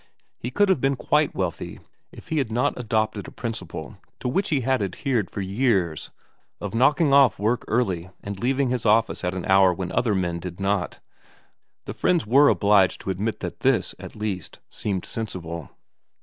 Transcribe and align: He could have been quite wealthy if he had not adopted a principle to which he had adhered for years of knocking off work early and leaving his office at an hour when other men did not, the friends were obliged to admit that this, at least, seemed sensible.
He 0.39 0.49
could 0.49 0.67
have 0.67 0.81
been 0.81 0.95
quite 0.95 1.35
wealthy 1.35 1.79
if 2.11 2.29
he 2.29 2.39
had 2.39 2.51
not 2.51 2.73
adopted 2.75 3.27
a 3.27 3.31
principle 3.31 3.99
to 4.19 4.27
which 4.27 4.49
he 4.49 4.61
had 4.61 4.81
adhered 4.81 5.29
for 5.29 5.41
years 5.41 6.09
of 6.59 6.73
knocking 6.73 7.13
off 7.13 7.37
work 7.37 7.63
early 7.67 8.09
and 8.23 8.39
leaving 8.39 8.69
his 8.69 8.83
office 8.83 9.23
at 9.23 9.35
an 9.35 9.45
hour 9.45 9.71
when 9.71 9.91
other 9.91 10.15
men 10.15 10.39
did 10.39 10.59
not, 10.59 10.99
the 11.85 11.93
friends 11.93 12.25
were 12.25 12.49
obliged 12.49 12.99
to 13.01 13.11
admit 13.11 13.41
that 13.41 13.59
this, 13.59 13.93
at 13.99 14.15
least, 14.15 14.59
seemed 14.71 15.05
sensible. 15.05 15.69